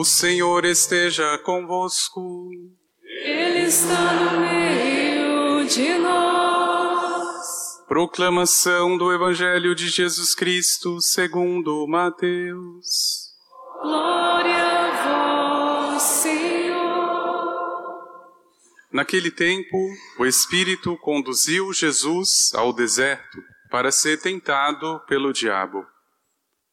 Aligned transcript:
O 0.00 0.04
Senhor 0.04 0.64
esteja 0.64 1.36
convosco. 1.38 2.52
Ele 3.02 3.64
está 3.66 4.12
no 4.14 4.40
meio 4.42 5.66
de 5.66 5.98
nós. 5.98 7.84
Proclamação 7.88 8.96
do 8.96 9.12
Evangelho 9.12 9.74
de 9.74 9.88
Jesus 9.88 10.36
Cristo 10.36 11.00
segundo 11.00 11.84
Mateus. 11.88 13.34
Glória 13.82 14.62
a 14.62 15.90
vós, 15.90 16.02
Senhor. 16.04 16.78
Naquele 18.92 19.32
tempo, 19.32 19.76
o 20.20 20.24
Espírito 20.24 20.96
conduziu 20.98 21.72
Jesus 21.72 22.52
ao 22.54 22.72
deserto 22.72 23.42
para 23.68 23.90
ser 23.90 24.20
tentado 24.20 25.00
pelo 25.08 25.32
diabo. 25.32 25.84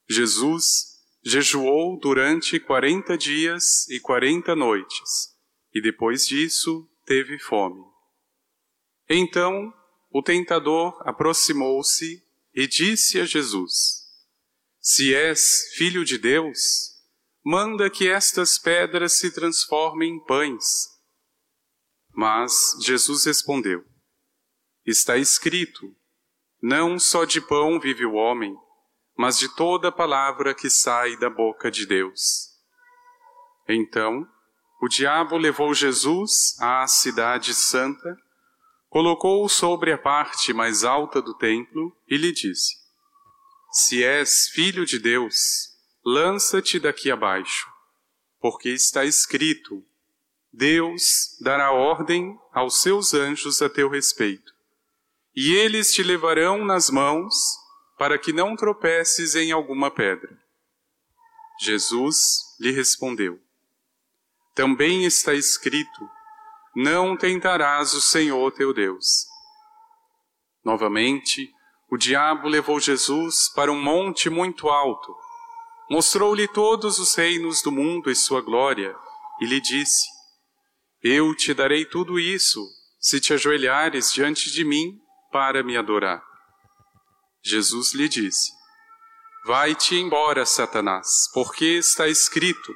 Jesus 0.07 0.94
jejuou 1.25 1.99
durante 1.99 2.59
quarenta 2.59 3.17
dias 3.17 3.89
e 3.89 3.99
quarenta 3.99 4.55
noites, 4.55 5.33
e 5.73 5.81
depois 5.81 6.27
disso 6.27 6.87
teve 7.03 7.39
fome. 7.39 7.83
Então 9.09 9.73
o 10.11 10.21
tentador 10.21 11.01
aproximou-se 11.01 12.23
e 12.53 12.67
disse 12.67 13.19
a 13.19 13.25
Jesus: 13.25 14.05
Se 14.79 15.15
és 15.15 15.73
filho 15.75 16.05
de 16.05 16.19
Deus, 16.19 16.93
manda 17.43 17.89
que 17.89 18.07
estas 18.07 18.59
pedras 18.59 19.13
se 19.13 19.31
transformem 19.31 20.13
em 20.13 20.23
pães. 20.23 20.87
Mas 22.13 22.77
Jesus 22.83 23.25
respondeu: 23.25 23.83
Está 24.85 25.17
escrito: 25.17 25.95
Não 26.61 26.99
só 26.99 27.25
de 27.25 27.41
pão 27.41 27.79
vive 27.79 28.05
o 28.05 28.13
homem, 28.13 28.55
mas 29.17 29.37
de 29.37 29.47
toda 29.55 29.91
palavra 29.91 30.53
que 30.53 30.69
sai 30.69 31.15
da 31.17 31.29
boca 31.29 31.71
de 31.71 31.85
Deus. 31.85 32.53
Então, 33.67 34.27
o 34.81 34.87
diabo 34.87 35.37
levou 35.37 35.73
Jesus 35.73 36.55
à 36.59 36.85
cidade 36.85 37.53
santa, 37.53 38.17
colocou-o 38.89 39.49
sobre 39.49 39.91
a 39.91 39.97
parte 39.97 40.53
mais 40.53 40.83
alta 40.83 41.21
do 41.21 41.33
templo 41.33 41.95
e 42.07 42.17
lhe 42.17 42.31
disse: 42.31 42.75
Se 43.71 44.03
és 44.03 44.49
filho 44.49 44.85
de 44.85 44.99
Deus, 44.99 45.69
lança-te 46.05 46.79
daqui 46.79 47.09
abaixo, 47.09 47.67
porque 48.39 48.69
está 48.69 49.05
escrito: 49.05 49.83
Deus 50.51 51.37
dará 51.41 51.71
ordem 51.71 52.37
aos 52.53 52.81
seus 52.81 53.13
anjos 53.13 53.61
a 53.61 53.69
teu 53.69 53.89
respeito, 53.89 54.53
e 55.35 55.53
eles 55.55 55.93
te 55.93 56.03
levarão 56.03 56.63
nas 56.63 56.89
mãos 56.89 57.33
para 57.97 58.17
que 58.17 58.33
não 58.33 58.55
tropeces 58.55 59.35
em 59.35 59.51
alguma 59.51 59.89
pedra. 59.89 60.37
Jesus 61.59 62.43
lhe 62.59 62.71
respondeu: 62.71 63.39
Também 64.53 65.05
está 65.05 65.33
escrito: 65.33 66.09
Não 66.75 67.15
tentarás 67.15 67.93
o 67.93 68.01
Senhor 68.01 68.51
teu 68.51 68.73
Deus. 68.73 69.25
Novamente, 70.63 71.49
o 71.89 71.97
diabo 71.97 72.47
levou 72.47 72.79
Jesus 72.79 73.49
para 73.49 73.71
um 73.71 73.81
monte 73.81 74.29
muito 74.29 74.67
alto, 74.67 75.15
mostrou-lhe 75.89 76.47
todos 76.47 76.99
os 76.99 77.13
reinos 77.15 77.61
do 77.61 77.71
mundo 77.71 78.09
e 78.09 78.15
sua 78.15 78.41
glória, 78.41 78.95
e 79.39 79.45
lhe 79.45 79.61
disse: 79.61 80.05
Eu 81.01 81.33
te 81.35 81.53
darei 81.53 81.85
tudo 81.85 82.19
isso, 82.19 82.67
se 82.99 83.21
te 83.21 83.33
ajoelhares 83.33 84.11
diante 84.11 84.51
de 84.51 84.65
mim 84.65 84.99
para 85.31 85.63
me 85.63 85.77
adorar. 85.77 86.34
Jesus 87.45 87.93
lhe 87.93 88.09
disse: 88.09 88.51
Vai-te 89.45 89.95
embora, 89.95 90.45
Satanás, 90.47 91.29
porque 91.31 91.77
está 91.77 92.07
escrito: 92.07 92.73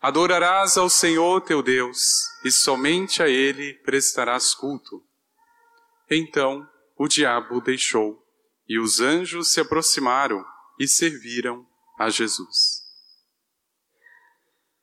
Adorarás 0.00 0.78
ao 0.78 0.88
Senhor 0.88 1.42
teu 1.42 1.62
Deus, 1.62 2.24
e 2.42 2.50
somente 2.50 3.22
a 3.22 3.28
ele 3.28 3.74
prestarás 3.84 4.54
culto. 4.54 5.02
Então 6.10 6.66
o 6.96 7.06
diabo 7.06 7.60
deixou, 7.60 8.18
e 8.66 8.78
os 8.78 9.00
anjos 9.00 9.52
se 9.52 9.60
aproximaram 9.60 10.42
e 10.80 10.88
serviram 10.88 11.66
a 11.98 12.08
Jesus. 12.08 12.82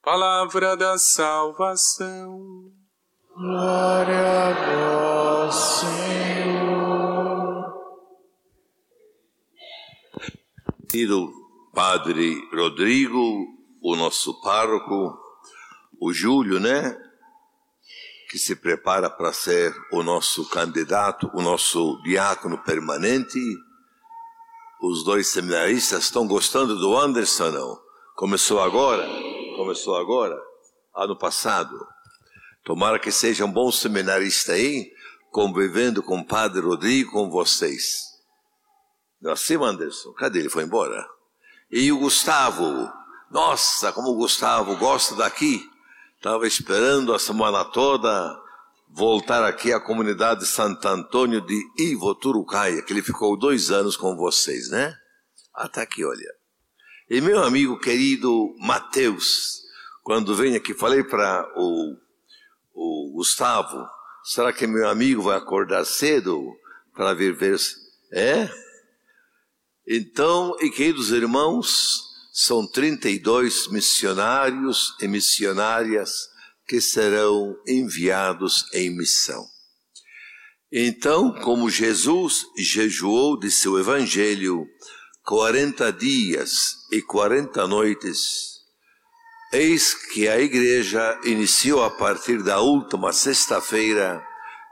Palavra 0.03 0.77
da 0.77 0.97
salvação. 0.99 2.39
Glória 3.35 4.49
a 4.49 5.47
vós, 5.47 5.55
Senhor. 5.55 6.70
Querido 10.91 11.31
Padre 11.73 12.35
Rodrigo, 12.53 13.47
o 13.81 13.95
nosso 13.95 14.41
pároco, 14.41 15.17
o 16.01 16.11
Júlio, 16.11 16.59
né? 16.59 16.97
Que 18.29 18.37
se 18.37 18.57
prepara 18.57 19.09
para 19.09 19.31
ser 19.31 19.73
o 19.93 20.03
nosso 20.03 20.49
candidato, 20.49 21.31
o 21.33 21.41
nosso 21.41 21.97
diácono 22.03 22.57
permanente. 22.57 23.39
Os 24.81 25.05
dois 25.05 25.31
seminaristas 25.31 26.03
estão 26.03 26.27
gostando 26.27 26.77
do 26.77 26.97
Anderson, 26.97 27.51
não? 27.51 27.79
Começou 28.17 28.59
agora? 28.59 29.07
Começou 29.55 29.95
agora? 29.95 30.37
Ano 30.93 31.17
passado. 31.17 31.73
Tomara 32.65 32.99
que 32.99 33.13
seja 33.13 33.45
um 33.45 33.51
bom 33.51 33.71
seminarista 33.71 34.51
aí, 34.51 34.91
convivendo 35.31 36.03
com 36.03 36.19
o 36.19 36.25
Padre 36.27 36.59
Rodrigo, 36.59 37.13
com 37.13 37.29
vocês. 37.29 38.10
Assim, 39.25 39.55
Anderson, 39.55 40.13
cadê 40.13 40.39
ele? 40.39 40.49
Foi 40.49 40.63
embora. 40.63 41.07
E 41.69 41.91
o 41.91 41.99
Gustavo, 41.99 42.91
nossa, 43.29 43.91
como 43.93 44.09
o 44.09 44.15
Gustavo 44.15 44.75
gosta 44.77 45.15
daqui. 45.15 45.69
Estava 46.17 46.45
esperando 46.45 47.13
a 47.13 47.19
semana 47.19 47.65
toda 47.65 48.39
voltar 48.93 49.43
aqui 49.43 49.71
à 49.71 49.79
comunidade 49.79 50.41
de 50.41 50.47
Santo 50.47 50.85
Antônio 50.87 51.41
de 51.41 51.59
Ivo 51.77 52.13
Turucaia, 52.13 52.81
que 52.81 52.91
ele 52.91 53.01
ficou 53.01 53.37
dois 53.37 53.71
anos 53.71 53.95
com 53.95 54.15
vocês, 54.15 54.69
né? 54.69 54.93
Até 55.53 55.81
aqui, 55.81 56.03
olha. 56.03 56.35
E 57.09 57.21
meu 57.21 57.43
amigo 57.43 57.79
querido 57.79 58.53
Mateus, 58.59 59.61
quando 60.03 60.35
vem 60.35 60.55
aqui, 60.55 60.73
falei 60.73 61.03
para 61.03 61.45
o, 61.55 61.95
o 62.73 63.11
Gustavo, 63.15 63.87
será 64.23 64.51
que 64.51 64.67
meu 64.67 64.87
amigo 64.87 65.21
vai 65.21 65.37
acordar 65.37 65.85
cedo 65.85 66.53
para 66.93 67.13
vir 67.13 67.33
ver? 67.33 67.57
É? 68.11 68.49
Então, 69.93 70.55
e 70.61 70.69
queridos 70.69 71.11
irmãos, 71.11 72.01
são 72.31 72.65
32 72.65 73.67
missionários 73.67 74.95
e 75.01 75.05
missionárias 75.05 76.13
que 76.65 76.79
serão 76.79 77.57
enviados 77.67 78.63
em 78.73 78.89
missão. 78.89 79.45
Então, 80.71 81.33
como 81.41 81.69
Jesus 81.69 82.45
jejuou 82.57 83.37
de 83.37 83.51
seu 83.51 83.77
evangelho 83.77 84.65
40 85.25 85.91
dias 85.91 86.77
e 86.89 87.01
40 87.01 87.67
noites, 87.67 88.61
eis 89.51 89.93
que 89.93 90.25
a 90.29 90.39
igreja 90.39 91.19
iniciou 91.25 91.83
a 91.83 91.89
partir 91.89 92.41
da 92.41 92.61
última 92.61 93.11
sexta-feira 93.11 94.25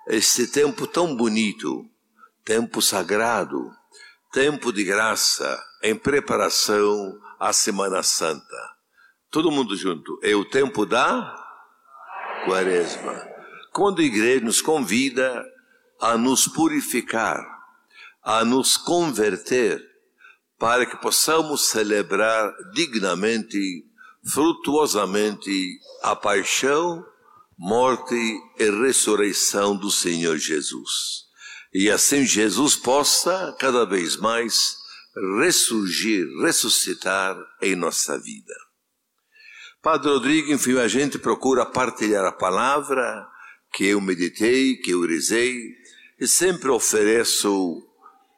este 0.07 0.47
tempo 0.47 0.87
tão 0.87 1.13
bonito, 1.13 1.83
tempo 2.45 2.81
sagrado, 2.81 3.77
tempo 4.31 4.71
de 4.71 4.83
graça 4.83 5.59
em 5.81 5.95
preparação 5.95 7.19
à 7.39 7.51
Semana 7.51 8.03
Santa. 8.03 8.75
Todo 9.31 9.51
mundo 9.51 9.75
junto. 9.75 10.19
É 10.21 10.35
o 10.35 10.45
tempo 10.45 10.85
da 10.85 11.35
Quaresma. 12.45 13.27
Quando 13.71 14.01
a 14.01 14.05
igreja 14.05 14.45
nos 14.45 14.61
convida 14.61 15.43
a 15.99 16.17
nos 16.17 16.47
purificar, 16.47 17.43
a 18.23 18.45
nos 18.45 18.77
converter, 18.77 19.83
para 20.57 20.85
que 20.85 20.97
possamos 20.97 21.69
celebrar 21.69 22.53
dignamente, 22.73 23.85
frutuosamente 24.25 25.79
a 26.03 26.15
paixão, 26.15 27.05
morte 27.57 28.15
e 28.59 28.69
ressurreição 28.69 29.75
do 29.75 29.89
Senhor 29.89 30.37
Jesus 30.37 31.28
e 31.73 31.89
assim 31.89 32.25
Jesus 32.25 32.75
possa 32.75 33.55
cada 33.59 33.85
vez 33.85 34.15
mais 34.17 34.75
ressurgir, 35.39 36.25
ressuscitar 36.41 37.35
em 37.61 37.75
nossa 37.75 38.17
vida. 38.17 38.53
Padre 39.81 40.09
Rodrigo, 40.09 40.51
enfim, 40.51 40.77
a 40.77 40.87
gente 40.87 41.17
procura 41.17 41.65
partilhar 41.65 42.25
a 42.25 42.31
palavra 42.31 43.27
que 43.73 43.85
eu 43.85 44.01
meditei, 44.01 44.75
que 44.77 44.91
eu 44.91 45.05
rezei, 45.05 45.57
e 46.19 46.27
sempre 46.27 46.69
ofereço 46.69 47.81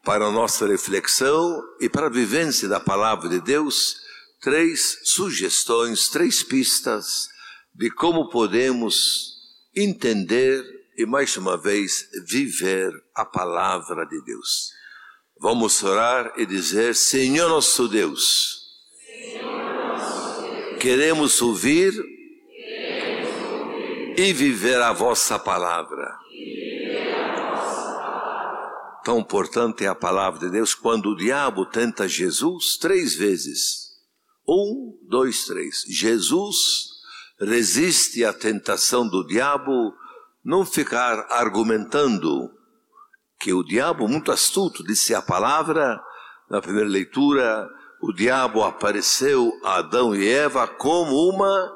para 0.04 0.26
a 0.26 0.32
nossa 0.32 0.68
reflexão 0.68 1.62
e 1.80 1.90
para 1.90 2.08
a 2.08 2.12
vivência 2.12 2.68
da 2.68 2.80
palavra 2.80 3.30
de 3.30 3.40
Deus 3.40 3.96
três 4.42 5.00
sugestões, 5.04 6.10
três 6.10 6.44
pistas 6.44 7.28
de 7.74 7.90
como 7.92 8.30
podemos 8.30 9.36
entender 9.76 10.64
e 11.02 11.06
mais 11.06 11.36
uma 11.38 11.58
vez 11.58 12.08
viver 12.28 12.92
a 13.16 13.26
palavra 13.26 14.06
de 14.06 14.22
Deus. 14.24 14.72
Vamos 15.40 15.82
orar 15.84 16.34
e 16.38 16.46
dizer: 16.46 16.96
Senhor 16.96 17.50
nosso 17.50 17.88
Deus, 17.88 18.62
Queremos 20.82 21.40
ouvir 21.44 21.94
e 24.18 24.34
viver 24.34 24.82
a 24.82 24.92
vossa 24.92 25.38
palavra. 25.38 26.18
Tão 29.04 29.20
importante 29.20 29.86
é 29.86 29.88
a 29.88 29.94
palavra 29.94 30.40
de 30.40 30.50
Deus 30.50 30.74
quando 30.74 31.12
o 31.12 31.16
diabo 31.16 31.68
tenta 31.68 32.08
Jesus 32.08 32.78
três 32.78 33.14
vezes. 33.14 33.92
Um, 34.48 34.98
dois, 35.08 35.46
três. 35.46 35.84
Jesus 35.88 36.58
resiste 37.40 38.26
à 38.26 38.34
tentação 38.34 39.08
do 39.08 39.24
diabo 39.28 39.94
não 40.44 40.66
ficar 40.66 41.28
argumentando 41.30 42.52
que 43.40 43.54
o 43.54 43.64
diabo, 43.64 44.08
muito 44.08 44.32
astuto, 44.32 44.84
disse 44.84 45.16
a 45.16 45.22
palavra 45.22 46.02
na 46.50 46.62
primeira 46.62 46.90
leitura: 46.90 47.68
o 48.02 48.14
diabo 48.14 48.64
apareceu 48.64 49.52
a 49.64 49.78
Adão 49.78 50.16
e 50.16 50.28
Eva 50.28 50.68
como 50.68 51.30
uma. 51.30 51.72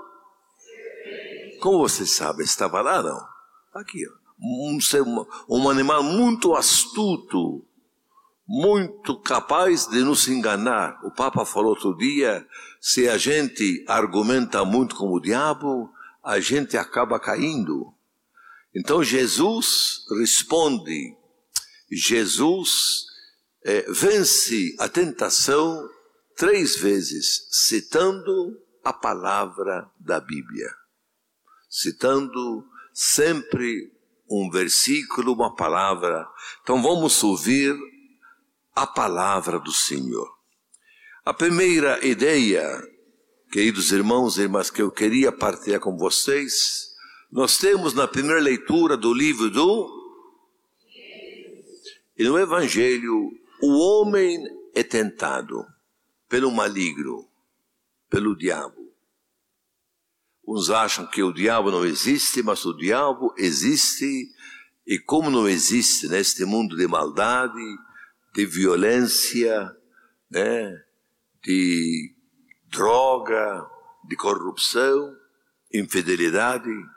Como 1.62 1.80
você 1.80 2.06
sabe, 2.06 2.44
estava 2.44 2.82
lá 2.82 3.02
não? 3.02 3.20
Aqui, 3.74 4.06
ó. 4.08 4.26
Um, 4.38 4.78
um 5.50 5.70
animal 5.70 6.04
muito 6.04 6.56
astuto, 6.56 7.66
muito 8.46 9.18
capaz 9.22 9.88
de 9.88 10.04
nos 10.04 10.28
enganar. 10.28 11.00
O 11.04 11.12
Papa 11.12 11.46
falou 11.46 11.70
outro 11.70 11.96
dia: 11.96 12.46
se 12.82 13.08
a 13.08 13.18
gente 13.18 13.84
argumenta 13.88 14.64
muito 14.66 14.96
como 14.96 15.16
o 15.16 15.22
diabo, 15.22 15.90
a 16.24 16.40
gente 16.40 16.78
acaba 16.78 17.20
caindo. 17.20 17.95
Então 18.76 19.02
Jesus 19.02 20.04
responde, 20.20 21.16
Jesus 21.90 23.06
é, 23.64 23.90
vence 23.90 24.76
a 24.78 24.90
tentação 24.90 25.90
três 26.36 26.76
vezes, 26.76 27.48
citando 27.52 28.60
a 28.84 28.92
palavra 28.92 29.90
da 29.98 30.20
Bíblia, 30.20 30.70
citando 31.70 32.68
sempre 32.94 33.92
um 34.30 34.50
versículo, 34.50 35.34
uma 35.34 35.56
palavra. 35.56 36.28
Então 36.62 36.82
vamos 36.82 37.24
ouvir 37.24 37.76
a 38.76 38.86
palavra 38.86 39.58
do 39.58 39.72
Senhor. 39.72 40.30
A 41.24 41.34
primeira 41.34 42.06
ideia, 42.06 42.68
queridos 43.52 43.92
irmãos 43.94 44.38
e 44.38 44.42
irmãs, 44.42 44.70
que 44.70 44.82
eu 44.82 44.92
queria 44.92 45.32
partilhar 45.32 45.80
com 45.80 45.98
vocês, 45.98 46.95
nós 47.36 47.58
temos 47.58 47.94
na 47.94 48.08
primeira 48.08 48.40
leitura 48.40 48.96
do 48.96 49.14
livro 49.14 49.50
do. 49.50 49.94
E 52.18 52.24
no 52.24 52.40
Evangelho, 52.40 53.30
o 53.62 53.78
homem 53.78 54.42
é 54.74 54.82
tentado 54.82 55.66
pelo 56.30 56.50
maligno, 56.50 57.30
pelo 58.10 58.38
diabo. 58.38 58.90
Uns 60.48 60.70
acham 60.70 61.06
que 61.06 61.22
o 61.22 61.34
diabo 61.34 61.72
não 61.72 61.84
existe, 61.84 62.42
mas 62.42 62.64
o 62.64 62.72
diabo 62.72 63.36
existe, 63.38 64.32
e 64.88 64.98
como 64.98 65.30
não 65.30 65.46
existe 65.46 66.08
neste 66.08 66.46
mundo 66.46 66.78
de 66.78 66.88
maldade, 66.88 67.60
de 68.34 68.46
violência, 68.46 69.76
né, 70.32 70.74
de 71.44 72.16
droga, 72.70 73.70
de 74.08 74.16
corrupção, 74.16 75.14
infidelidade. 75.74 76.95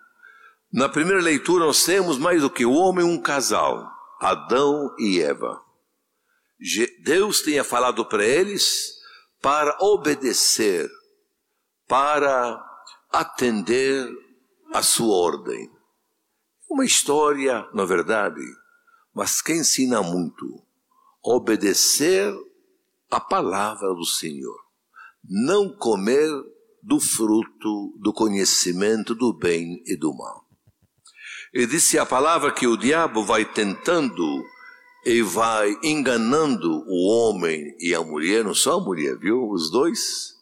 Na 0.73 0.89
primeira 0.89 1.23
leitura, 1.23 1.65
nós 1.65 1.85
temos 1.85 2.19
mais 2.19 2.43
do 2.43 2.51
que 2.51 2.67
o 2.67 2.73
homem 2.73 3.05
um 3.05 3.21
casal, 3.21 3.91
Adão 4.21 4.95
e 4.99 5.21
Eva. 5.21 5.63
Deus 7.03 7.41
tinha 7.41 7.65
falado 7.65 8.05
para 8.05 8.25
eles 8.25 8.99
para 9.41 9.77
obedecer, 9.81 10.91
para 11.87 12.63
atender 13.11 14.11
a 14.75 14.83
sua 14.83 15.15
ordem. 15.17 15.71
Uma 16.69 16.85
história, 16.85 17.67
na 17.73 17.85
verdade, 17.85 18.43
mas 19.15 19.41
que 19.41 19.53
ensina 19.53 20.03
muito. 20.03 20.63
Obedecer 21.23 22.35
a 23.11 23.19
palavra 23.19 23.89
do 23.95 24.05
Senhor. 24.05 24.59
Não 25.25 25.75
comer 25.77 26.31
do 26.83 27.01
fruto 27.01 27.97
do 28.01 28.13
conhecimento 28.13 29.15
do 29.15 29.33
bem 29.33 29.83
e 29.87 29.97
do 29.97 30.15
mal. 30.15 30.48
E 31.53 31.67
disse 31.67 31.99
a 31.99 32.05
palavra 32.05 32.53
que 32.53 32.67
o 32.67 32.77
diabo 32.77 33.25
vai 33.25 33.45
tentando 33.45 34.45
e 35.05 35.23
vai 35.23 35.75
enganando 35.83 36.85
o 36.87 37.09
homem 37.09 37.75
e 37.79 37.95
a 37.95 38.03
mulher, 38.03 38.45
não 38.45 38.55
só 38.55 38.79
a 38.79 38.83
mulher, 38.83 39.17
viu? 39.17 39.49
Os 39.49 39.71
dois. 39.71 40.35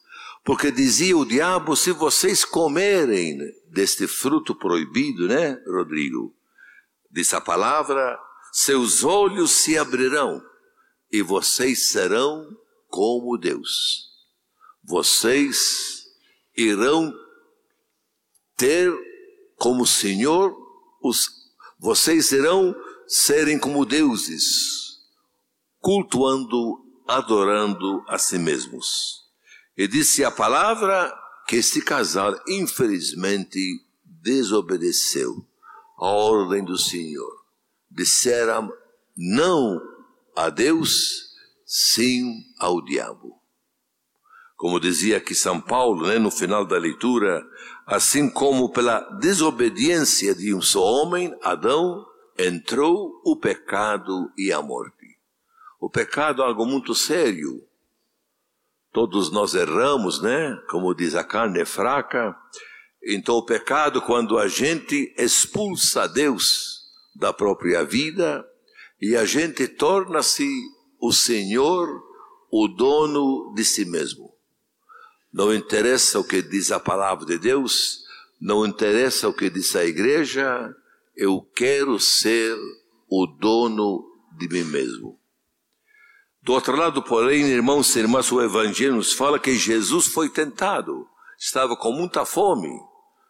Porque 0.45 0.71
dizia 0.71 1.17
o 1.17 1.25
diabo: 1.25 1.77
se 1.77 1.93
vocês 1.93 2.45
comerem 2.45 3.39
deste 3.69 4.07
fruto 4.07 4.55
proibido, 4.55 5.29
né, 5.29 5.57
Rodrigo? 5.67 6.35
Disse 7.11 7.37
a 7.37 7.41
palavra: 7.41 8.19
seus 8.53 9.05
olhos 9.05 9.51
se 9.51 9.77
abrirão 9.77 10.43
e 11.13 11.23
vocês 11.23 11.89
serão 11.89 12.49
como 12.89 13.37
Deus. 13.37 14.11
Vocês 14.83 16.07
irão 16.57 17.15
ter 18.57 18.93
como 19.57 19.87
Senhor 19.87 20.66
os, 21.09 21.29
vocês 21.79 22.33
irão 22.33 22.75
serem 23.07 23.59
como 23.59 23.85
deuses, 23.85 24.99
cultuando, 25.81 26.85
adorando 27.07 28.05
a 28.09 28.19
si 28.19 28.39
mesmos. 28.39 29.25
E 29.77 29.87
disse 29.87 30.25
a 30.25 30.31
palavra 30.31 31.15
que 31.47 31.57
este 31.57 31.81
casal, 31.81 32.35
infelizmente, 32.49 33.61
desobedeceu 34.05 35.47
a 35.99 36.07
ordem 36.07 36.65
do 36.65 36.77
Senhor. 36.77 37.45
Disseram 37.91 38.73
não 39.17 39.81
a 40.35 40.51
Deus, 40.51 41.31
sim 41.65 42.43
ao 42.59 42.83
diabo. 42.85 43.41
Como 44.57 44.81
dizia 44.81 45.19
aqui 45.19 45.35
São 45.35 45.61
Paulo, 45.61 46.07
né, 46.07 46.19
no 46.19 46.31
final 46.31 46.67
da 46.67 46.79
leitura, 46.79 47.47
assim 47.87 48.29
como 48.29 48.73
pela 48.73 49.01
desobediência 49.21 50.35
de 50.35 50.53
um 50.53 50.61
só 50.61 50.83
homem, 50.83 51.33
Adão, 51.41 52.05
entrou 52.37 53.23
o 53.25 53.37
pecado 53.37 54.31
e 54.37 54.53
a 54.53 54.61
morte. 54.61 55.17
O 55.81 55.89
pecado 55.89 56.43
é 56.43 56.45
algo 56.45 56.67
muito 56.67 56.95
sério. 56.95 57.65
Todos 58.93 59.31
nós 59.31 59.55
erramos, 59.55 60.21
né? 60.21 60.59
Como 60.69 60.95
diz 60.95 61.15
a 61.15 61.23
carne 61.23 61.61
é 61.61 61.65
fraca. 61.65 62.37
Então, 63.05 63.37
o 63.37 63.45
pecado, 63.45 64.03
quando 64.03 64.37
a 64.37 64.49
gente 64.49 65.15
expulsa 65.17 66.09
Deus 66.09 66.81
da 67.15 67.33
própria 67.33 67.85
vida 67.85 68.45
e 69.01 69.15
a 69.17 69.25
gente 69.25 69.69
torna-se 69.69 70.49
o 70.99 71.13
Senhor, 71.13 71.89
o 72.51 72.67
dono 72.67 73.53
de 73.55 73.65
si 73.65 73.85
mesmo. 73.85 74.26
Não 75.37 75.53
interessa 75.53 76.19
o 76.19 76.25
que 76.25 76.41
diz 76.41 76.73
a 76.73 76.81
palavra 76.81 77.27
de 77.27 77.37
Deus, 77.37 78.07
não 78.41 78.65
interessa 78.65 79.29
o 79.29 79.35
que 79.35 79.51
diz 79.51 79.77
a 79.77 79.85
igreja, 79.85 80.75
eu 81.15 81.43
quero 81.55 82.01
ser 82.01 82.57
o 83.07 83.27
dono 83.27 84.03
de 84.39 84.49
mim 84.49 84.65
mesmo. 84.65 85.21
Do 86.41 86.55
outro 86.55 86.75
lado, 86.75 87.03
porém, 87.03 87.43
irmãos 87.43 87.95
e 87.95 87.99
irmãs, 87.99 88.33
o 88.33 88.41
Evangelho 88.41 88.95
nos 88.95 89.13
fala 89.13 89.39
que 89.39 89.55
Jesus 89.55 90.07
foi 90.07 90.31
tentado, 90.31 91.07
estava 91.39 91.77
com 91.77 91.93
muita 91.93 92.25
fome, 92.25 92.71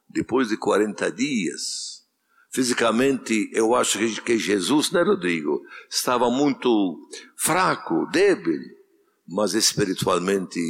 depois 0.08 0.46
de 0.46 0.56
40 0.56 1.10
dias. 1.10 2.06
Fisicamente, 2.52 3.50
eu 3.52 3.75
acho 3.75 3.98
que 4.22 4.38
Jesus, 4.38 4.92
né, 4.92 5.02
Rodrigo, 5.02 5.60
estava 5.90 6.30
muito 6.30 7.00
fraco, 7.36 8.06
débil, 8.12 8.60
mas 9.26 9.54
espiritualmente 9.54 10.60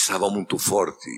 estava 0.00 0.28
muito 0.28 0.58
forte, 0.58 1.10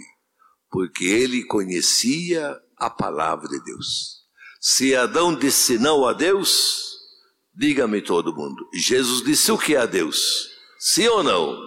porque 0.70 1.04
ele 1.06 1.44
conhecia 1.44 2.54
a 2.76 2.90
palavra 2.90 3.48
de 3.48 3.62
Deus. 3.64 4.24
Se 4.60 4.94
Adão 4.94 5.34
disse 5.34 5.78
não 5.78 6.06
a 6.06 6.12
Deus, 6.12 6.98
diga-me 7.54 8.02
todo 8.02 8.34
mundo, 8.34 8.68
Jesus 8.74 9.24
disse 9.24 9.50
o 9.50 9.58
que 9.58 9.74
a 9.74 9.86
Deus? 9.86 10.50
Sim 10.78 11.08
ou 11.08 11.22
não? 11.22 11.58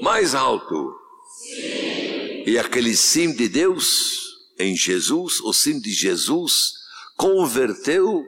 Mais 0.00 0.34
alto. 0.34 0.94
Sim. 1.42 2.44
E 2.46 2.56
aquele 2.58 2.96
sim 2.96 3.34
de 3.34 3.48
Deus 3.48 4.24
em 4.58 4.76
Jesus, 4.76 5.40
o 5.40 5.52
sim 5.52 5.80
de 5.80 5.92
Jesus, 5.92 6.72
converteu 7.16 8.24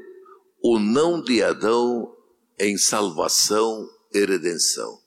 o 0.60 0.78
não 0.80 1.22
de 1.22 1.42
Adão 1.42 2.12
em 2.58 2.76
salvação 2.76 3.88
e 4.12 4.24
redenção. 4.24 4.98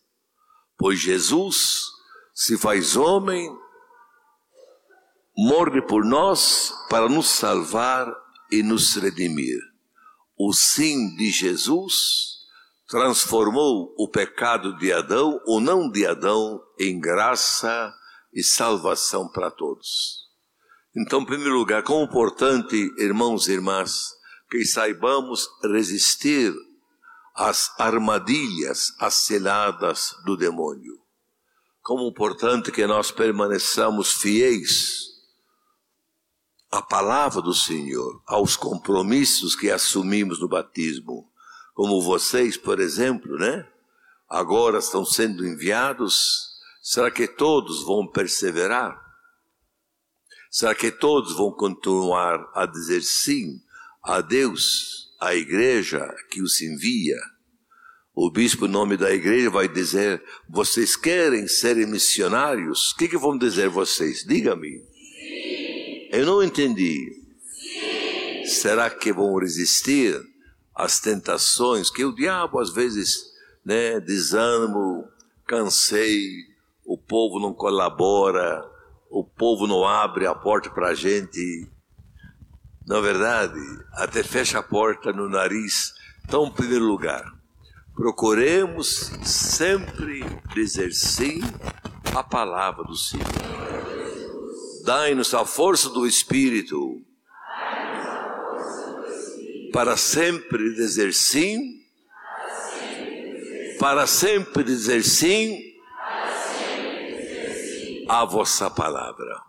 Pois 0.77 0.99
Jesus 0.99 1.91
se 2.43 2.57
faz 2.57 2.95
homem, 2.95 3.55
morre 5.37 5.79
por 5.79 6.03
nós 6.03 6.73
para 6.89 7.07
nos 7.07 7.27
salvar 7.27 8.11
e 8.51 8.63
nos 8.63 8.95
redimir. 8.95 9.59
O 10.35 10.51
sim 10.51 11.15
de 11.17 11.29
Jesus 11.29 12.39
transformou 12.87 13.93
o 13.95 14.09
pecado 14.09 14.75
de 14.79 14.91
Adão, 14.91 15.39
o 15.45 15.59
não 15.59 15.87
de 15.87 16.03
Adão, 16.03 16.59
em 16.79 16.99
graça 16.99 17.93
e 18.33 18.41
salvação 18.41 19.29
para 19.29 19.51
todos. 19.51 20.27
Então, 20.97 21.21
em 21.21 21.25
primeiro 21.27 21.59
lugar, 21.59 21.83
como 21.83 22.05
importante, 22.05 22.75
irmãos 22.97 23.47
e 23.47 23.51
irmãs, 23.51 24.15
que 24.49 24.65
saibamos 24.65 25.47
resistir 25.63 26.51
às 27.35 27.69
armadilhas, 27.79 28.95
às 28.99 29.13
ciladas 29.13 30.15
do 30.25 30.35
demônio. 30.35 31.00
Como 31.81 32.07
importante 32.07 32.71
que 32.71 32.85
nós 32.85 33.11
permaneçamos 33.11 34.13
fiéis 34.13 35.11
à 36.71 36.81
palavra 36.81 37.41
do 37.41 37.53
Senhor, 37.53 38.21
aos 38.27 38.55
compromissos 38.55 39.55
que 39.55 39.69
assumimos 39.69 40.39
no 40.39 40.47
batismo. 40.47 41.29
Como 41.73 42.01
vocês, 42.01 42.55
por 42.55 42.79
exemplo, 42.79 43.35
né? 43.37 43.67
Agora 44.29 44.77
estão 44.77 45.03
sendo 45.03 45.45
enviados. 45.45 46.51
Será 46.81 47.11
que 47.11 47.27
todos 47.27 47.83
vão 47.83 48.07
perseverar? 48.07 48.99
Será 50.49 50.75
que 50.75 50.91
todos 50.91 51.35
vão 51.35 51.51
continuar 51.51 52.49
a 52.53 52.65
dizer 52.65 53.01
sim 53.01 53.59
a 54.03 54.21
Deus, 54.21 55.13
à 55.19 55.33
igreja 55.33 56.07
que 56.29 56.41
os 56.41 56.61
envia? 56.61 57.17
O 58.13 58.29
bispo, 58.29 58.65
em 58.65 58.69
nome 58.69 58.97
da 58.97 59.11
igreja, 59.11 59.49
vai 59.49 59.69
dizer: 59.69 60.21
Vocês 60.49 60.95
querem 60.97 61.47
serem 61.47 61.85
missionários? 61.85 62.91
O 62.91 62.97
que, 62.97 63.07
que 63.07 63.17
vão 63.17 63.37
dizer 63.37 63.69
vocês? 63.69 64.25
Diga-me. 64.25 64.83
Eu 66.11 66.25
não 66.25 66.43
entendi. 66.43 67.09
Sim. 67.53 68.45
Será 68.45 68.89
que 68.89 69.13
vão 69.13 69.37
resistir 69.37 70.21
às 70.75 70.99
tentações 70.99 71.89
que 71.89 72.03
o 72.03 72.13
diabo 72.13 72.59
às 72.59 72.73
vezes, 72.73 73.31
né, 73.63 73.99
desânimo, 74.01 75.07
cansei, 75.47 76.27
o 76.85 76.97
povo 76.97 77.39
não 77.39 77.53
colabora, 77.53 78.69
o 79.09 79.23
povo 79.23 79.67
não 79.67 79.87
abre 79.87 80.25
a 80.25 80.35
porta 80.35 80.69
para 80.69 80.89
a 80.89 80.93
gente. 80.93 81.65
Na 82.85 82.99
verdade, 82.99 83.59
até 83.93 84.21
fecha 84.21 84.59
a 84.59 84.63
porta 84.63 85.13
no 85.13 85.29
nariz. 85.29 85.93
Então, 86.25 86.47
em 86.47 86.51
primeiro 86.51 86.83
lugar, 86.83 87.23
procuremos 88.01 89.11
sempre 89.23 90.25
dizer 90.55 90.91
sim 90.91 91.39
à 92.15 92.23
palavra 92.23 92.83
do 92.83 92.95
Senhor. 92.95 93.27
Dai-nos 94.83 95.31
a 95.35 95.45
força 95.45 95.87
do 95.87 96.07
Espírito 96.07 96.99
para 99.71 99.95
sempre 99.95 100.73
dizer 100.73 101.13
sim, 101.13 101.79
para 103.79 104.07
sempre 104.07 104.63
dizer 104.63 105.03
sim 105.03 105.61
a 108.09 108.25
vossa 108.25 108.67
palavra. 108.71 109.43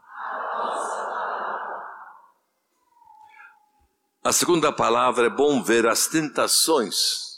A 4.23 4.31
segunda 4.31 4.71
palavra 4.71 5.29
é 5.29 5.31
bom 5.31 5.63
ver 5.63 5.87
as 5.87 6.07
tentações. 6.07 7.32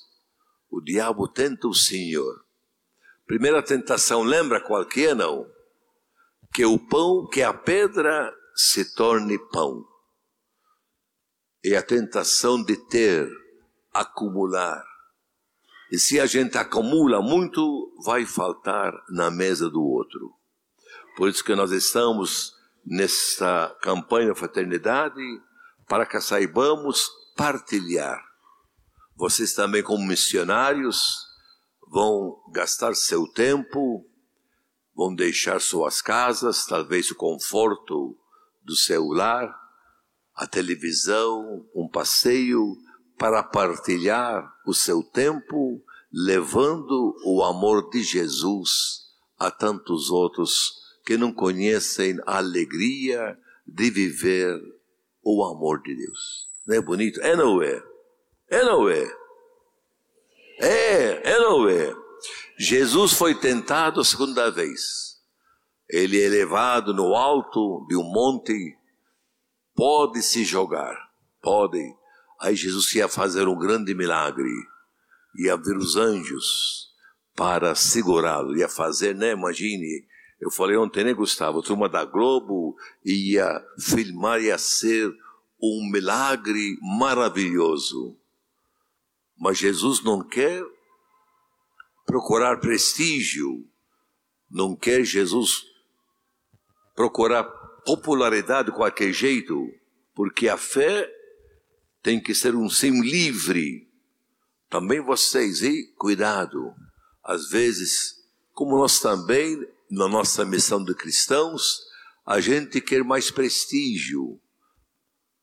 O 0.75 0.81
diabo 0.81 1.29
tenta 1.29 1.69
o 1.69 1.73
Senhor. 1.73 2.45
Primeira 3.25 3.63
tentação, 3.63 4.25
lembra 4.25 4.61
qual 4.61 4.85
que 4.85 5.07
é, 5.07 5.15
não? 5.15 5.47
Que 6.53 6.65
o 6.65 6.77
pão, 6.77 7.29
que 7.29 7.43
a 7.43 7.55
pedra 7.55 8.35
se 8.57 8.93
torne 8.97 9.39
pão. 9.53 9.87
É 11.65 11.77
a 11.77 11.83
tentação 11.83 12.61
de 12.61 12.77
ter, 12.89 13.31
acumular. 13.93 14.85
E 15.93 15.99
se 15.99 16.19
a 16.19 16.27
gente 16.27 16.59
acumula 16.59 17.23
muito, 17.23 17.95
vai 18.05 18.27
faltar 18.27 18.93
na 19.11 19.31
mesa 19.31 19.71
do 19.71 19.81
outro. 19.81 20.35
Por 21.17 21.29
isso 21.29 21.45
que 21.45 21.55
nós 21.55 21.71
estamos 21.71 22.53
nessa 22.85 23.73
campanha 23.81 24.33
de 24.33 24.39
fraternidade 24.41 25.23
para 25.87 26.05
que 26.05 26.21
saibamos 26.21 27.09
partilhar. 27.37 28.34
Vocês 29.17 29.55
também, 29.55 29.83
como 29.83 30.07
missionários, 30.07 31.25
vão 31.89 32.37
gastar 32.53 32.95
seu 32.95 33.27
tempo, 33.29 34.05
vão 34.95 35.15
deixar 35.15 35.61
suas 35.61 36.03
casas, 36.03 36.67
talvez 36.67 37.11
o 37.11 37.15
conforto 37.15 38.17
do 38.63 38.75
celular, 38.75 39.55
a 40.35 40.47
televisão, 40.47 41.65
um 41.75 41.89
passeio, 41.89 42.77
para 43.17 43.43
partilhar 43.43 44.53
o 44.67 44.75
seu 44.75 45.03
tempo, 45.03 45.81
levando 46.13 47.15
o 47.25 47.45
amor 47.45 47.89
de 47.91 48.03
Jesus 48.03 49.05
a 49.39 49.51
tantos 49.51 50.11
outros 50.11 50.83
que 51.05 51.17
não 51.17 51.33
conhecem 51.33 52.19
a 52.27 52.39
alegria 52.39 53.39
de 53.67 53.91
viver 53.91 54.61
o 55.23 55.45
amor 55.45 55.83
de 55.83 55.95
Deus. 55.95 56.49
Não 56.67 56.77
é 56.77 56.81
bonito? 56.81 57.21
É 57.21 57.37
não 57.37 57.63
é? 57.63 57.94
É 58.49 58.63
não 58.63 58.89
é? 58.89 59.25
É, 60.59 61.39
não 61.39 61.69
é? 61.69 61.95
Jesus 62.59 63.13
foi 63.13 63.35
tentado 63.35 64.01
a 64.01 64.05
segunda 64.05 64.51
vez. 64.51 65.15
Ele 65.89 66.23
é 66.23 66.29
levado 66.29 66.95
no 66.95 67.15
alto 67.15 67.87
de 67.89 67.97
um 67.97 68.05
monte, 68.05 68.77
pode 69.75 70.23
se 70.23 70.45
jogar, 70.45 70.97
pode. 71.43 71.83
Aí 72.41 72.57
Jesus 72.57 72.93
ia 72.95 73.09
fazer 73.09 73.49
um 73.49 73.59
grande 73.59 73.95
milagre, 73.95 74.51
ia 75.37 75.57
ver 75.57 75.77
os 75.77 75.97
anjos 75.97 76.89
para 77.37 77.75
segurá-lo, 77.75 78.57
ia 78.57 78.69
fazer, 78.69 79.15
né? 79.15 79.33
Imagine, 79.33 80.07
eu 80.41 80.51
falei 80.51 80.77
ontem, 80.77 81.05
né, 81.05 81.13
Gustavo? 81.13 81.63
Turma 81.63 81.89
da 81.89 82.05
Globo 82.05 82.77
ia 83.05 83.63
filmar, 83.79 84.41
ia 84.41 84.57
ser 84.59 85.13
um 85.61 85.91
milagre 85.91 86.79
maravilhoso. 86.81 88.17
Mas 89.39 89.59
Jesus 89.59 90.03
não 90.03 90.27
quer 90.27 90.63
procurar 92.07 92.61
prestígio, 92.61 93.69
não 94.51 94.77
quer 94.77 95.05
Jesus 95.05 95.65
procurar 96.95 97.45
popularidade 97.85 98.71
de 98.71 98.77
qualquer 98.77 99.13
jeito, 99.13 99.55
porque 100.15 100.49
a 100.49 100.57
fé 100.57 101.11
tem 102.03 102.21
que 102.21 102.35
ser 102.35 102.55
um 102.55 102.69
sim 102.69 103.01
livre. 103.01 103.89
Também 104.69 105.01
vocês, 105.01 105.63
e 105.63 105.93
cuidado, 105.97 106.73
às 107.23 107.49
vezes, 107.49 108.15
como 108.53 108.77
nós 108.77 109.01
também 109.01 109.57
na 109.91 110.09
nossa 110.09 110.45
missão 110.45 110.83
de 110.83 110.95
cristãos, 110.95 111.81
a 112.27 112.41
gente 112.41 112.81
quer 112.81 113.05
mais 113.05 113.31
prestígio, 113.31 114.41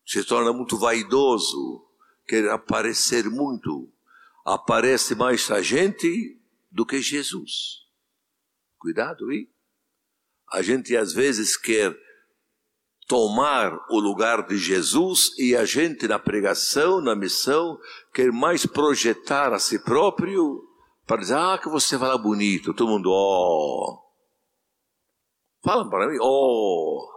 se 0.06 0.24
torna 0.24 0.52
muito 0.52 0.78
vaidoso, 0.78 1.86
quer 2.32 2.50
aparecer 2.50 3.30
muito. 3.30 3.92
Aparece 4.46 5.14
mais 5.14 5.52
a 5.52 5.62
gente 5.62 6.40
do 6.72 6.86
que 6.86 7.02
Jesus. 7.02 7.82
Cuidado 8.80 9.28
aí. 9.30 9.50
A 10.50 10.62
gente 10.62 10.96
às 10.96 11.12
vezes 11.12 11.58
quer 11.58 11.94
tomar 13.06 13.78
o 13.90 14.00
lugar 14.00 14.48
de 14.48 14.58
Jesus 14.58 15.38
e 15.38 15.54
a 15.54 15.66
gente 15.66 16.08
na 16.08 16.18
pregação, 16.18 17.02
na 17.02 17.18
missão, 17.18 17.78
quer 18.14 18.32
mais 18.32 18.66
projetar 18.66 19.52
a 19.52 19.60
si 19.60 19.78
próprio 19.84 20.64
para 21.06 21.18
dizer, 21.18 21.36
ah, 21.36 21.60
que 21.62 21.68
você 21.68 22.00
fala 22.00 22.18
bonito. 22.18 22.74
Todo 22.74 22.92
mundo, 22.92 23.10
ó. 23.12 23.92
Oh. 23.92 24.12
Fala 25.62 25.90
para 25.90 26.08
mim, 26.08 26.18
oh, 26.22 27.11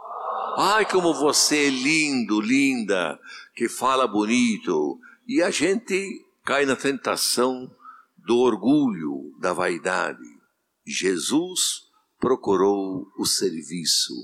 ai 0.56 0.88
como 0.88 1.14
você 1.14 1.66
é 1.66 1.70
lindo, 1.70 2.40
linda, 2.40 3.18
que 3.54 3.68
fala 3.68 4.06
bonito. 4.06 4.98
E 5.26 5.42
a 5.42 5.50
gente 5.50 6.24
cai 6.44 6.66
na 6.66 6.76
tentação 6.76 7.70
do 8.18 8.38
orgulho, 8.38 9.36
da 9.40 9.52
vaidade. 9.52 10.22
Jesus 10.86 11.82
procurou 12.18 13.06
o 13.18 13.26
serviço 13.26 14.14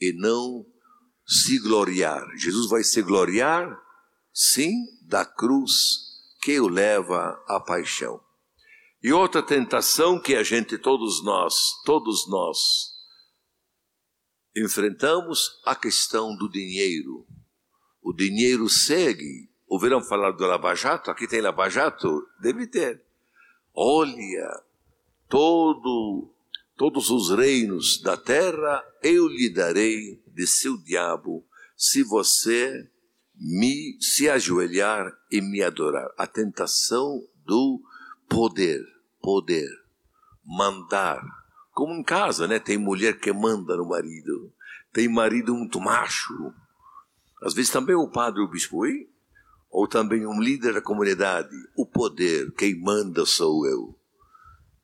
e 0.00 0.12
não 0.12 0.64
se 1.26 1.58
gloriar. 1.58 2.24
Jesus 2.36 2.68
vai 2.68 2.82
se 2.82 3.02
gloriar, 3.02 3.78
sim, 4.32 4.74
da 5.06 5.24
cruz 5.24 5.72
que 6.42 6.58
o 6.60 6.68
leva 6.68 7.42
à 7.46 7.60
paixão. 7.60 8.20
E 9.02 9.12
outra 9.12 9.42
tentação 9.42 10.20
que 10.20 10.34
a 10.34 10.42
gente, 10.42 10.78
todos 10.78 11.24
nós, 11.24 11.54
todos 11.84 12.28
nós, 12.28 12.91
enfrentamos 14.56 15.60
a 15.64 15.74
questão 15.74 16.36
do 16.36 16.48
dinheiro. 16.48 17.26
O 18.02 18.12
dinheiro 18.12 18.68
segue. 18.68 19.50
Ouviram 19.66 20.02
falar 20.02 20.32
do 20.32 20.46
Lava 20.46 20.74
Jato? 20.74 21.10
Aqui 21.10 21.26
tem 21.26 21.40
Lava 21.40 21.68
Jato? 21.68 22.26
Deve 22.40 22.66
ter. 22.66 23.02
Olha, 23.74 24.62
todo, 25.28 26.30
todos 26.76 27.08
os 27.10 27.30
reinos 27.30 28.00
da 28.02 28.16
terra 28.16 28.84
eu 29.02 29.26
lhe 29.28 29.48
darei 29.48 30.22
de 30.26 30.46
seu 30.46 30.76
diabo, 30.76 31.44
se 31.76 32.02
você 32.02 32.88
me 33.34 33.96
se 34.00 34.28
ajoelhar 34.28 35.12
e 35.30 35.40
me 35.40 35.62
adorar. 35.62 36.10
A 36.18 36.26
tentação 36.26 37.26
do 37.44 37.82
poder, 38.28 38.84
poder, 39.20 39.68
mandar, 40.44 41.22
Como 41.72 41.94
em 41.94 42.02
casa, 42.02 42.46
né? 42.46 42.58
Tem 42.58 42.78
mulher 42.78 43.18
que 43.18 43.32
manda 43.32 43.76
no 43.76 43.88
marido, 43.88 44.52
tem 44.92 45.08
marido 45.08 45.54
muito 45.54 45.80
macho. 45.80 46.52
Às 47.42 47.54
vezes 47.54 47.70
também 47.70 47.96
o 47.96 48.08
padre 48.08 48.42
o 48.42 48.48
bispo, 48.48 48.86
hein? 48.86 49.08
ou 49.72 49.88
também 49.88 50.26
um 50.26 50.38
líder 50.38 50.74
da 50.74 50.82
comunidade. 50.82 51.56
O 51.74 51.86
poder, 51.86 52.52
quem 52.52 52.78
manda 52.78 53.24
sou 53.24 53.66
eu. 53.66 53.98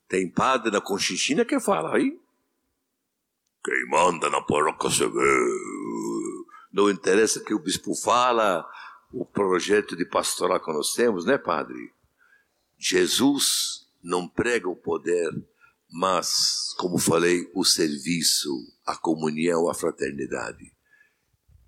Tem 0.08 0.28
padre 0.28 0.70
na 0.70 0.80
Conchichina 0.80 1.44
que 1.44 1.60
fala 1.60 1.94
aí. 1.94 2.18
Quem 3.62 3.88
manda 3.90 4.30
na 4.30 4.40
paróquia 4.40 4.88
sou 4.88 5.08
eu. 5.08 6.46
Não 6.72 6.88
interessa 6.88 7.44
que 7.44 7.52
o 7.52 7.58
bispo 7.58 7.94
fala, 7.94 8.66
o 9.12 9.26
projeto 9.26 9.94
de 9.94 10.06
pastoral 10.06 10.58
que 10.58 10.72
nós 10.72 10.94
temos, 10.94 11.26
né, 11.26 11.36
padre? 11.36 11.92
Jesus 12.78 13.86
não 14.02 14.26
prega 14.26 14.68
o 14.68 14.76
poder, 14.76 15.30
mas, 15.90 16.74
como 16.78 16.98
falei, 16.98 17.50
o 17.54 17.64
serviço, 17.64 18.50
a 18.86 18.96
comunhão, 18.96 19.68
a 19.70 19.74
fraternidade. 19.74 20.72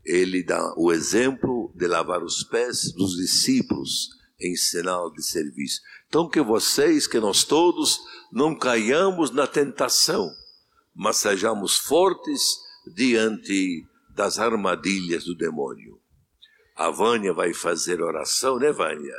Ele 0.04 0.42
dá 0.42 0.74
o 0.76 0.92
exemplo 0.92 1.72
de 1.74 1.86
lavar 1.86 2.22
os 2.22 2.42
pés 2.44 2.92
dos 2.92 3.16
discípulos 3.16 4.08
em 4.40 4.56
sinal 4.56 5.12
de 5.12 5.22
serviço. 5.22 5.80
Então, 6.08 6.28
que 6.28 6.40
vocês, 6.40 7.06
que 7.06 7.20
nós 7.20 7.44
todos, 7.44 8.00
não 8.32 8.54
caiamos 8.54 9.30
na 9.30 9.46
tentação, 9.46 10.30
mas 10.94 11.16
sejamos 11.16 11.76
fortes 11.76 12.58
diante 12.94 13.86
das 14.14 14.38
armadilhas 14.38 15.24
do 15.24 15.34
demônio. 15.34 16.00
A 16.76 16.90
Vânia 16.90 17.32
vai 17.32 17.52
fazer 17.52 18.02
oração, 18.02 18.58
né, 18.58 18.72
Vânia? 18.72 19.16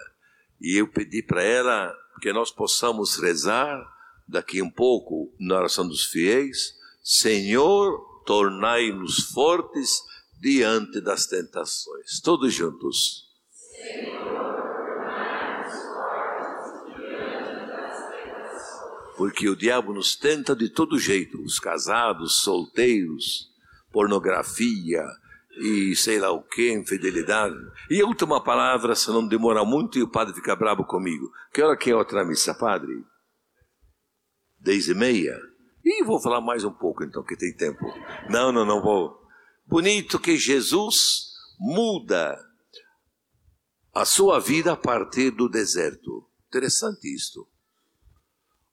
E 0.60 0.80
eu 0.80 0.88
pedi 0.88 1.24
para 1.24 1.44
ela 1.44 1.96
que 2.22 2.34
nós 2.34 2.52
possamos 2.52 3.18
rezar 3.18 3.84
daqui 4.32 4.62
um 4.62 4.70
pouco 4.70 5.32
na 5.40 5.58
oração 5.58 5.88
dos 5.88 6.06
fiéis. 6.06 6.74
Senhor, 7.04 8.24
tornai-nos 8.26 9.32
fortes 9.32 10.02
diante 10.40 11.02
das 11.02 11.26
tentações. 11.26 12.20
Todos 12.24 12.54
juntos. 12.54 13.30
Porque 19.18 19.48
o 19.50 19.56
diabo 19.56 19.94
nos 19.94 20.16
tenta 20.16 20.56
de 20.56 20.70
todo 20.70 20.98
jeito, 20.98 21.40
os 21.44 21.60
casados, 21.60 22.42
solteiros, 22.42 23.52
pornografia 23.92 25.04
e 25.60 25.96
sei 25.96 26.20
lá 26.20 26.32
o 26.32 26.42
que, 26.42 26.72
infidelidade. 26.72 27.56
E 27.90 28.02
a 28.02 28.06
última 28.06 28.42
palavra, 28.42 28.96
se 28.96 29.10
não 29.10 29.28
demora 29.28 29.64
muito 29.64 30.00
e 30.00 30.04
o 30.04 30.08
padre 30.08 30.34
fica 30.34 30.56
bravo 30.56 30.84
comigo. 30.86 31.32
Que 31.54 31.62
hora 31.62 31.78
que 31.78 31.92
é 31.92 31.96
outra 31.96 32.26
missa, 32.26 32.54
padre? 32.56 33.04
Dez 34.64 34.88
e 34.88 34.94
meia? 34.94 35.42
E 35.84 36.04
vou 36.04 36.22
falar 36.22 36.40
mais 36.40 36.64
um 36.64 36.72
pouco 36.72 37.04
então, 37.04 37.24
que 37.24 37.36
tem 37.36 37.52
tempo. 37.52 37.84
Não, 38.30 38.52
não, 38.52 38.64
não 38.64 38.80
vou. 38.80 39.20
Bonito 39.66 40.20
que 40.20 40.38
Jesus 40.38 41.32
muda 41.60 42.40
a 43.92 44.06
sua 44.06 44.40
vida 44.40 44.74
a 44.74 44.78
partir 44.78 45.32
do 45.32 45.50
deserto. 45.50 46.30
Interessante 46.48 47.12
isto. 47.12 47.48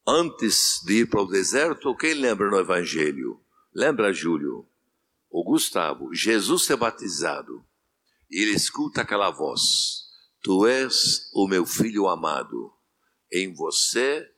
Antes 0.07 0.83
de 0.85 1.01
ir 1.01 1.09
para 1.09 1.23
o 1.23 1.27
deserto, 1.27 1.97
quem 1.97 2.13
lembra 2.13 2.51
no 2.51 2.59
Evangelho? 2.59 3.41
Lembra, 3.75 4.13
Júlio? 4.13 4.69
O 5.31 5.43
Gustavo. 5.43 6.15
Jesus 6.15 6.69
é 6.69 6.77
batizado. 6.77 7.65
E 8.31 8.43
ele 8.43 8.55
escuta 8.55 9.01
aquela 9.01 9.31
voz: 9.31 9.63
Tu 10.43 10.67
és 10.67 11.31
o 11.33 11.49
meu 11.49 11.65
filho 11.65 12.07
amado. 12.09 12.75
Em 13.33 13.55
você 13.55 14.31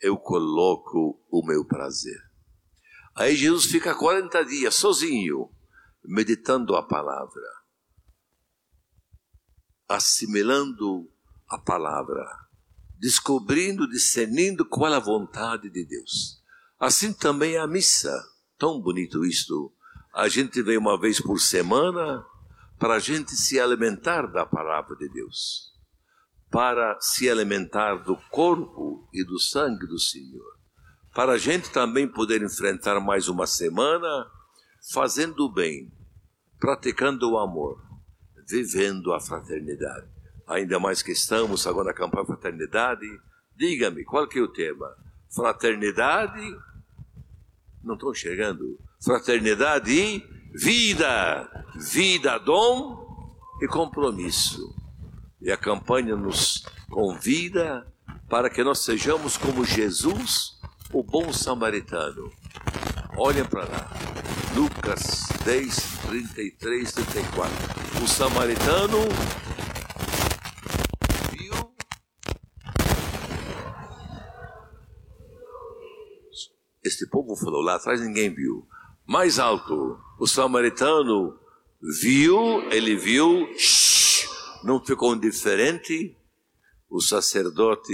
eu 0.00 0.16
coloco 0.16 1.20
o 1.30 1.44
meu 1.46 1.64
prazer. 1.64 2.20
Aí 3.14 3.34
Jesus 3.34 3.64
fica 3.66 3.94
40 3.94 4.44
dias 4.44 4.74
sozinho, 4.74 5.50
meditando 6.04 6.76
a 6.76 6.82
palavra, 6.82 7.42
assimilando 9.88 11.10
a 11.48 11.58
palavra, 11.58 12.24
descobrindo, 12.98 13.88
discernindo 13.88 14.64
qual 14.64 14.92
a 14.92 15.00
vontade 15.00 15.68
de 15.70 15.84
Deus. 15.84 16.42
Assim 16.78 17.12
também 17.12 17.56
a 17.56 17.66
missa, 17.66 18.14
tão 18.56 18.80
bonito 18.80 19.24
isto. 19.24 19.72
A 20.14 20.28
gente 20.28 20.62
vem 20.62 20.78
uma 20.78 20.98
vez 20.98 21.20
por 21.20 21.40
semana 21.40 22.24
para 22.78 22.94
a 22.94 22.98
gente 23.00 23.32
se 23.32 23.58
alimentar 23.58 24.26
da 24.26 24.46
palavra 24.46 24.94
de 24.96 25.08
Deus, 25.08 25.72
para 26.50 26.98
se 27.00 27.28
alimentar 27.28 27.96
do 27.96 28.16
corpo 28.30 29.08
e 29.12 29.24
do 29.24 29.38
sangue 29.38 29.86
do 29.86 29.98
Senhor, 29.98 30.56
para 31.14 31.32
a 31.32 31.38
gente 31.38 31.70
também 31.70 32.08
poder 32.08 32.42
enfrentar 32.42 32.98
mais 33.00 33.28
uma 33.28 33.46
semana 33.46 34.30
fazendo 34.92 35.44
o 35.44 35.52
bem, 35.52 35.92
praticando 36.58 37.30
o 37.30 37.38
amor, 37.38 37.82
vivendo 38.48 39.12
a 39.12 39.20
fraternidade. 39.20 40.08
Ainda 40.46 40.78
mais 40.78 41.02
que 41.02 41.12
estamos 41.12 41.66
agora 41.66 41.88
na 41.88 41.94
campanha 41.94 42.24
Fraternidade, 42.24 43.06
diga-me, 43.54 44.04
qual 44.04 44.26
que 44.26 44.38
é 44.38 44.42
o 44.42 44.48
tema? 44.48 44.88
Fraternidade, 45.34 46.40
não 47.82 47.94
estou 47.94 48.12
enxergando, 48.12 48.78
fraternidade 49.04 49.92
e 49.92 50.24
vida, 50.54 51.66
vida, 51.76 52.38
dom 52.38 53.36
e 53.60 53.68
compromisso. 53.68 54.74
E 55.40 55.52
a 55.52 55.56
campanha 55.56 56.16
nos 56.16 56.64
convida 56.90 57.86
para 58.28 58.50
que 58.50 58.62
nós 58.62 58.80
sejamos 58.80 59.36
como 59.36 59.64
Jesus, 59.64 60.58
o 60.92 61.02
bom 61.02 61.32
samaritano. 61.32 62.30
Olhem 63.16 63.44
para 63.44 63.64
lá. 63.64 63.90
Lucas 64.54 65.28
10, 65.44 65.98
33, 66.08 66.92
34. 66.92 67.54
O 68.02 68.08
samaritano 68.08 68.98
viu. 71.32 71.74
Este 76.84 77.06
povo 77.08 77.36
falou 77.36 77.62
lá 77.62 77.76
atrás, 77.76 78.00
ninguém 78.00 78.34
viu. 78.34 78.66
Mais 79.06 79.38
alto, 79.38 79.98
o 80.18 80.26
samaritano 80.26 81.38
viu, 81.80 82.62
ele 82.70 82.96
viu, 82.96 83.48
não 84.64 84.84
ficou 84.84 85.14
indiferente. 85.14 86.16
O 86.90 87.00
sacerdote 87.00 87.92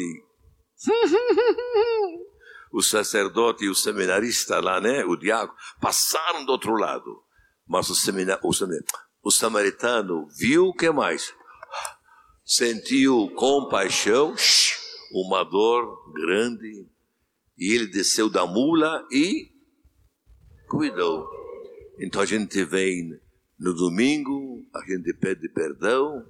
o 2.74 2.82
sacerdote 2.82 3.64
e 3.64 3.68
o 3.68 3.74
seminarista 3.74 4.58
lá, 4.58 4.80
né, 4.80 5.04
o 5.04 5.14
diácono, 5.14 5.56
passaram 5.80 6.44
do 6.44 6.50
outro 6.50 6.74
lado. 6.74 7.22
Mas 7.66 7.88
o, 7.88 7.94
seminar, 7.94 8.40
o, 8.42 8.50
o 9.22 9.30
samaritano 9.30 10.26
viu 10.36 10.66
o 10.66 10.74
que 10.74 10.90
mais? 10.90 11.32
Sentiu 12.44 13.30
compaixão, 13.36 14.34
uma 15.12 15.44
dor 15.44 16.12
grande, 16.12 16.88
e 17.56 17.72
ele 17.72 17.86
desceu 17.86 18.28
da 18.28 18.44
mula 18.44 19.06
e 19.10 19.52
cuidou. 20.68 21.30
Então 22.00 22.20
a 22.20 22.26
gente 22.26 22.64
vem 22.64 23.18
no 23.56 23.72
domingo, 23.72 24.66
a 24.74 24.80
gente 24.84 25.14
pede 25.14 25.48
perdão, 25.48 26.26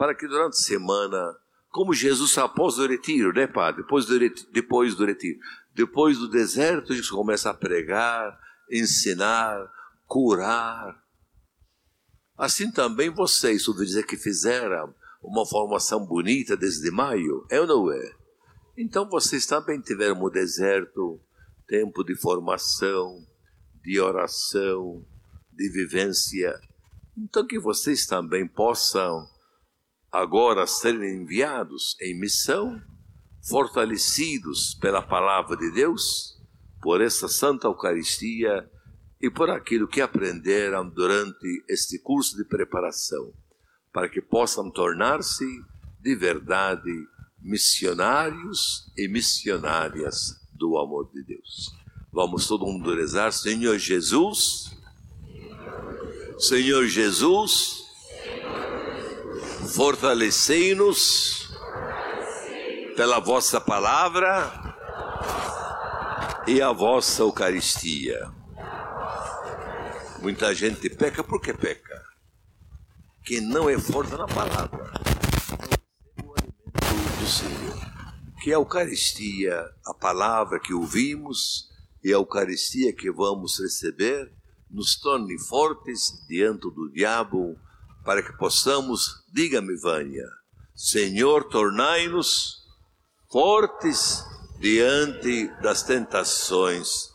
para 0.00 0.14
que 0.14 0.26
durante 0.26 0.54
a 0.54 0.62
semana, 0.62 1.36
como 1.68 1.92
Jesus 1.92 2.38
após 2.38 2.78
o 2.78 2.86
retiro, 2.86 3.34
né, 3.34 3.46
padre? 3.46 3.82
Depois 3.82 4.06
do 4.06 4.16
retiro, 4.18 4.50
depois 4.50 4.94
do 4.94 5.04
retiro, 5.04 5.38
depois 5.74 6.16
do 6.16 6.26
deserto, 6.26 6.94
gente 6.94 7.10
começa 7.10 7.50
a 7.50 7.54
pregar, 7.54 8.40
ensinar, 8.72 9.70
curar. 10.06 11.04
Assim 12.34 12.72
também 12.72 13.10
vocês, 13.10 13.68
ouvi 13.68 13.84
dizer 13.84 14.06
que 14.06 14.16
fizeram 14.16 14.94
uma 15.22 15.44
formação 15.44 16.06
bonita 16.06 16.56
desde 16.56 16.90
maio, 16.90 17.44
é 17.50 17.60
ou 17.60 17.66
não 17.66 17.92
é? 17.92 18.14
Então 18.78 19.06
vocês 19.06 19.44
também 19.44 19.82
tiveram 19.82 20.14
no 20.18 20.30
deserto 20.30 21.20
tempo 21.68 22.02
de 22.02 22.16
formação, 22.16 23.22
de 23.84 24.00
oração, 24.00 25.04
de 25.52 25.68
vivência. 25.68 26.58
Então 27.14 27.46
que 27.46 27.58
vocês 27.60 28.06
também 28.06 28.48
possam 28.48 29.28
agora 30.12 30.66
serem 30.66 31.22
enviados 31.22 31.96
em 32.00 32.18
missão 32.18 32.80
fortalecidos 33.48 34.74
pela 34.74 35.02
palavra 35.02 35.56
de 35.56 35.70
Deus, 35.70 36.38
por 36.82 37.00
essa 37.00 37.28
Santa 37.28 37.68
Eucaristia 37.68 38.68
e 39.20 39.30
por 39.30 39.50
aquilo 39.50 39.88
que 39.88 40.00
aprenderam 40.00 40.88
durante 40.88 41.64
este 41.68 41.98
curso 41.98 42.36
de 42.36 42.44
preparação, 42.44 43.32
para 43.92 44.08
que 44.08 44.20
possam 44.20 44.70
tornar-se 44.70 45.44
de 46.00 46.14
verdade 46.14 46.90
missionários 47.38 48.90
e 48.96 49.08
missionárias 49.08 50.40
do 50.52 50.78
amor 50.78 51.10
de 51.12 51.22
Deus. 51.22 51.74
Vamos 52.12 52.46
todo 52.46 52.66
mundo 52.66 52.94
rezar, 52.94 53.32
Senhor 53.32 53.78
Jesus, 53.78 54.76
Senhor 56.38 56.86
Jesus, 56.86 57.79
fortalecei-nos 59.74 61.48
pela 62.96 63.20
vossa 63.20 63.60
palavra 63.60 64.74
e 66.46 66.60
a 66.60 66.72
vossa 66.72 67.22
Eucaristia. 67.22 68.30
Muita 70.20 70.54
gente 70.54 70.90
peca 70.90 71.22
porque 71.22 71.54
peca. 71.54 72.02
Quem 73.24 73.40
não 73.40 73.70
é 73.70 73.78
forte 73.78 74.12
na 74.12 74.26
palavra 74.26 74.92
é 76.16 76.22
o 76.22 76.34
alimento 76.36 77.20
do 77.20 77.26
Senhor. 77.26 77.80
Que 78.42 78.50
a 78.50 78.56
Eucaristia, 78.56 79.64
a 79.86 79.94
palavra 79.94 80.58
que 80.58 80.74
ouvimos 80.74 81.68
e 82.02 82.08
a 82.08 82.16
Eucaristia 82.16 82.92
que 82.92 83.10
vamos 83.10 83.58
receber, 83.60 84.32
nos 84.68 84.98
torne 84.98 85.38
fortes 85.38 86.26
diante 86.28 86.62
do 86.70 86.90
diabo, 86.92 87.56
para 88.10 88.24
que 88.24 88.32
possamos, 88.32 89.22
diga-me, 89.32 89.76
Vânia, 89.76 90.26
Senhor, 90.74 91.44
tornai-nos 91.44 92.56
fortes 93.30 94.24
diante 94.58 95.46
das 95.62 95.84
tentações 95.84 97.08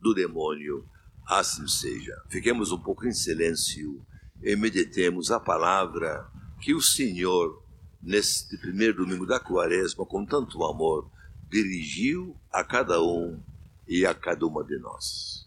do 0.00 0.12
demônio. 0.12 0.84
Assim 1.24 1.68
seja. 1.68 2.20
Fiquemos 2.28 2.72
um 2.72 2.82
pouco 2.82 3.06
em 3.06 3.12
silêncio 3.12 4.04
e 4.42 4.56
meditemos 4.56 5.30
a 5.30 5.38
palavra 5.38 6.28
que 6.60 6.74
o 6.74 6.82
Senhor, 6.82 7.62
neste 8.02 8.58
primeiro 8.58 9.04
domingo 9.04 9.26
da 9.26 9.38
quaresma, 9.38 10.04
com 10.04 10.26
tanto 10.26 10.64
amor, 10.64 11.08
dirigiu 11.48 12.36
a 12.50 12.64
cada 12.64 13.00
um 13.00 13.40
e 13.86 14.04
a 14.04 14.12
cada 14.12 14.44
uma 14.44 14.64
de 14.64 14.80
nós. 14.80 15.43